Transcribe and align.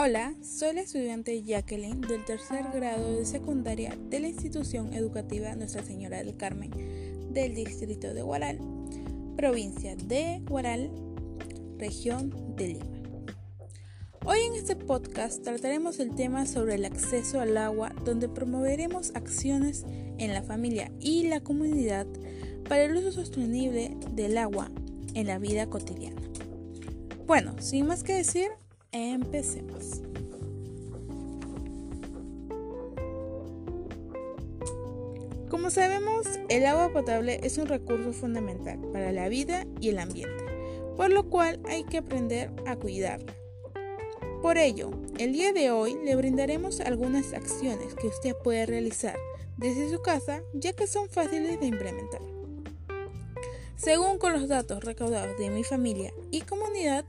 Hola, 0.00 0.32
soy 0.42 0.76
la 0.76 0.82
estudiante 0.82 1.42
Jacqueline 1.42 2.00
del 2.02 2.24
tercer 2.24 2.66
grado 2.72 3.16
de 3.16 3.24
secundaria 3.24 3.98
de 4.08 4.20
la 4.20 4.28
institución 4.28 4.94
educativa 4.94 5.56
Nuestra 5.56 5.82
Señora 5.82 6.18
del 6.18 6.36
Carmen 6.36 6.70
del 7.32 7.56
distrito 7.56 8.14
de 8.14 8.22
Guaral, 8.22 8.60
provincia 9.36 9.96
de 9.96 10.40
Guaral, 10.48 10.92
región 11.78 12.32
de 12.54 12.68
Lima. 12.68 13.02
Hoy 14.24 14.38
en 14.46 14.54
este 14.54 14.76
podcast 14.76 15.42
trataremos 15.42 15.98
el 15.98 16.14
tema 16.14 16.46
sobre 16.46 16.76
el 16.76 16.84
acceso 16.84 17.40
al 17.40 17.56
agua 17.56 17.92
donde 18.04 18.28
promoveremos 18.28 19.10
acciones 19.16 19.84
en 20.18 20.32
la 20.32 20.44
familia 20.44 20.92
y 21.00 21.26
la 21.26 21.40
comunidad 21.40 22.06
para 22.68 22.84
el 22.84 22.96
uso 22.96 23.10
sostenible 23.10 23.96
del 24.12 24.38
agua 24.38 24.70
en 25.14 25.26
la 25.26 25.40
vida 25.40 25.68
cotidiana. 25.68 26.22
Bueno, 27.26 27.56
sin 27.60 27.88
más 27.88 28.04
que 28.04 28.14
decir, 28.14 28.46
Empecemos. 28.92 30.00
Como 35.50 35.70
sabemos, 35.70 36.26
el 36.48 36.64
agua 36.64 36.90
potable 36.92 37.40
es 37.42 37.58
un 37.58 37.66
recurso 37.66 38.14
fundamental 38.14 38.80
para 38.92 39.12
la 39.12 39.28
vida 39.28 39.66
y 39.80 39.90
el 39.90 39.98
ambiente, 39.98 40.44
por 40.96 41.10
lo 41.10 41.28
cual 41.28 41.60
hay 41.68 41.84
que 41.84 41.98
aprender 41.98 42.50
a 42.66 42.76
cuidarla. 42.76 43.34
Por 44.40 44.56
ello, 44.56 44.90
el 45.18 45.34
día 45.34 45.52
de 45.52 45.70
hoy 45.70 45.98
le 46.02 46.16
brindaremos 46.16 46.80
algunas 46.80 47.34
acciones 47.34 47.94
que 47.94 48.06
usted 48.06 48.36
puede 48.42 48.64
realizar 48.64 49.16
desde 49.58 49.90
su 49.90 50.00
casa, 50.00 50.42
ya 50.54 50.72
que 50.72 50.86
son 50.86 51.10
fáciles 51.10 51.60
de 51.60 51.66
implementar. 51.66 52.22
Según 53.76 54.18
con 54.18 54.32
los 54.32 54.48
datos 54.48 54.82
recaudados 54.82 55.38
de 55.38 55.50
mi 55.50 55.62
familia 55.62 56.12
y 56.30 56.40
comunidad, 56.40 57.04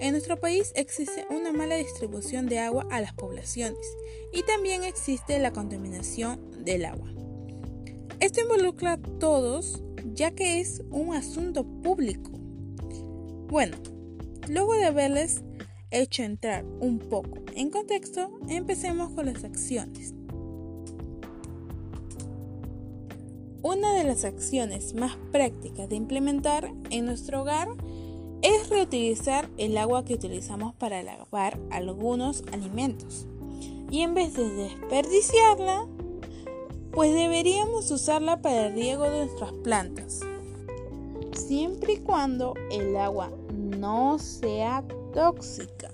en 0.00 0.12
nuestro 0.12 0.38
país 0.38 0.72
existe 0.74 1.26
una 1.30 1.52
mala 1.52 1.76
distribución 1.76 2.46
de 2.46 2.58
agua 2.58 2.86
a 2.90 3.00
las 3.00 3.12
poblaciones 3.14 3.96
y 4.32 4.42
también 4.42 4.84
existe 4.84 5.38
la 5.38 5.52
contaminación 5.52 6.64
del 6.64 6.84
agua. 6.84 7.10
Esto 8.20 8.40
involucra 8.42 8.92
a 8.92 8.98
todos 9.18 9.82
ya 10.14 10.32
que 10.32 10.60
es 10.60 10.82
un 10.90 11.14
asunto 11.14 11.64
público. 11.64 12.30
Bueno, 13.48 13.76
luego 14.48 14.74
de 14.74 14.84
haberles 14.84 15.42
hecho 15.90 16.22
entrar 16.22 16.64
un 16.64 16.98
poco 16.98 17.40
en 17.54 17.70
contexto, 17.70 18.38
empecemos 18.48 19.12
con 19.12 19.26
las 19.26 19.44
acciones. 19.44 20.14
Una 23.62 23.94
de 23.94 24.04
las 24.04 24.24
acciones 24.24 24.94
más 24.94 25.16
prácticas 25.32 25.88
de 25.88 25.96
implementar 25.96 26.72
en 26.90 27.04
nuestro 27.04 27.42
hogar 27.42 27.68
reutilizar 28.70 29.50
el 29.58 29.76
agua 29.76 30.04
que 30.04 30.14
utilizamos 30.14 30.74
para 30.74 31.02
lavar 31.02 31.58
algunos 31.70 32.42
alimentos. 32.52 33.26
Y 33.90 34.00
en 34.00 34.14
vez 34.14 34.34
de 34.34 34.48
desperdiciarla, 34.48 35.86
pues 36.92 37.12
deberíamos 37.12 37.90
usarla 37.90 38.40
para 38.40 38.68
el 38.68 38.74
riego 38.74 39.04
de 39.04 39.26
nuestras 39.26 39.52
plantas. 39.52 40.20
Siempre 41.36 41.94
y 41.94 41.98
cuando 41.98 42.54
el 42.70 42.96
agua 42.96 43.30
no 43.52 44.18
sea 44.18 44.84
tóxica. 45.12 45.90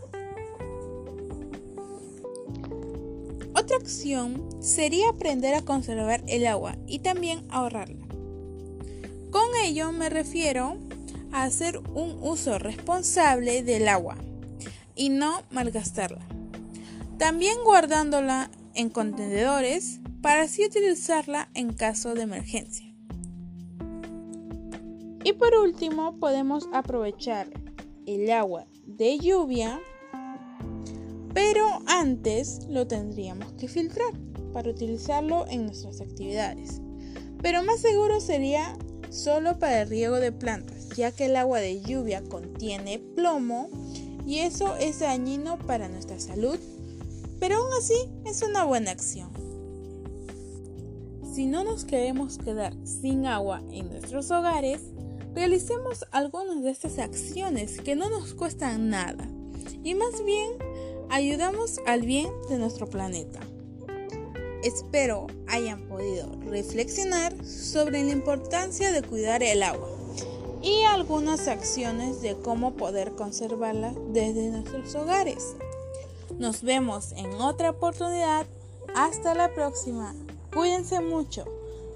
Otra 3.58 3.78
acción 3.78 4.46
sería 4.60 5.08
aprender 5.08 5.54
a 5.54 5.62
conservar 5.62 6.22
el 6.28 6.46
agua 6.46 6.76
y 6.86 6.98
también 6.98 7.46
ahorrarla. 7.48 8.06
Con 9.30 9.48
ello 9.64 9.92
me 9.92 10.10
refiero 10.10 10.76
hacer 11.32 11.78
un 11.94 12.18
uso 12.20 12.58
responsable 12.58 13.62
del 13.62 13.88
agua 13.88 14.16
y 14.94 15.10
no 15.10 15.42
malgastarla. 15.50 16.26
También 17.18 17.56
guardándola 17.64 18.50
en 18.74 18.90
contenedores 18.90 20.00
para 20.22 20.42
así 20.42 20.64
utilizarla 20.64 21.48
en 21.54 21.72
caso 21.72 22.14
de 22.14 22.22
emergencia. 22.22 22.86
Y 25.24 25.32
por 25.32 25.56
último 25.56 26.18
podemos 26.18 26.68
aprovechar 26.72 27.48
el 28.06 28.30
agua 28.30 28.66
de 28.86 29.18
lluvia, 29.18 29.80
pero 31.34 31.66
antes 31.86 32.66
lo 32.68 32.86
tendríamos 32.86 33.52
que 33.54 33.66
filtrar 33.66 34.12
para 34.52 34.70
utilizarlo 34.70 35.46
en 35.48 35.66
nuestras 35.66 36.00
actividades. 36.00 36.80
Pero 37.42 37.62
más 37.62 37.80
seguro 37.80 38.20
sería 38.20 38.76
solo 39.10 39.58
para 39.58 39.82
el 39.82 39.88
riego 39.88 40.16
de 40.16 40.32
plantas, 40.32 40.75
ya 40.96 41.12
que 41.12 41.26
el 41.26 41.36
agua 41.36 41.60
de 41.60 41.80
lluvia 41.82 42.22
contiene 42.24 42.98
plomo 42.98 43.68
y 44.26 44.38
eso 44.38 44.74
es 44.76 45.00
dañino 45.00 45.58
para 45.58 45.88
nuestra 45.88 46.18
salud, 46.18 46.58
pero 47.38 47.56
aún 47.56 47.72
así 47.78 47.94
es 48.24 48.42
una 48.42 48.64
buena 48.64 48.90
acción. 48.90 49.30
Si 51.32 51.46
no 51.46 51.64
nos 51.64 51.84
queremos 51.84 52.38
quedar 52.38 52.74
sin 52.84 53.26
agua 53.26 53.62
en 53.70 53.90
nuestros 53.90 54.30
hogares, 54.30 54.80
realicemos 55.34 56.06
algunas 56.10 56.62
de 56.62 56.70
estas 56.70 56.98
acciones 56.98 57.80
que 57.80 57.94
no 57.94 58.08
nos 58.08 58.32
cuestan 58.32 58.88
nada 58.88 59.28
y 59.84 59.94
más 59.94 60.24
bien 60.24 60.50
ayudamos 61.10 61.78
al 61.86 62.02
bien 62.02 62.30
de 62.48 62.58
nuestro 62.58 62.88
planeta. 62.88 63.40
Espero 64.64 65.26
hayan 65.46 65.86
podido 65.86 66.32
reflexionar 66.48 67.44
sobre 67.44 68.02
la 68.02 68.12
importancia 68.12 68.90
de 68.90 69.02
cuidar 69.02 69.42
el 69.42 69.62
agua 69.62 69.95
y 70.62 70.82
algunas 70.82 71.48
acciones 71.48 72.22
de 72.22 72.36
cómo 72.36 72.74
poder 72.74 73.12
conservarla 73.12 73.94
desde 74.08 74.50
nuestros 74.50 74.94
hogares. 74.94 75.56
Nos 76.38 76.62
vemos 76.62 77.12
en 77.12 77.32
otra 77.34 77.70
oportunidad. 77.70 78.46
Hasta 78.94 79.34
la 79.34 79.52
próxima. 79.54 80.14
Cuídense 80.52 81.00
mucho. 81.00 81.44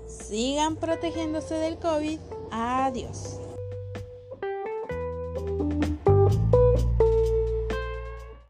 Sigan 0.06 0.76
protegiéndose 0.76 1.54
del 1.54 1.78
COVID. 1.78 2.18
Adiós. 2.50 3.38